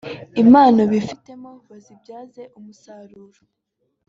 impano 0.41 0.81
bifitemo 0.91 1.49
bazibyaze 1.69 2.43
umusaruro 2.57 3.39